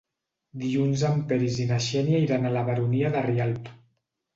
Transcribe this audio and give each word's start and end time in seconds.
Dilluns 0.61 1.03
en 1.11 1.21
Peris 1.33 1.61
i 1.67 1.69
na 1.75 1.79
Xènia 1.91 2.25
iran 2.27 2.51
a 2.53 2.57
la 2.59 2.67
Baronia 2.73 3.17
de 3.19 3.27
Rialb. 3.33 3.75